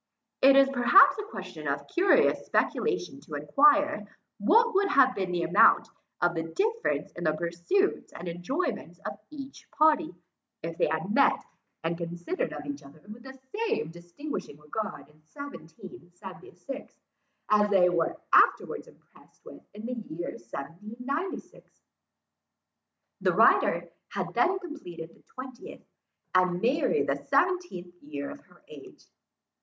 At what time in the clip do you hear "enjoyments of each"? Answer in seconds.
8.27-9.69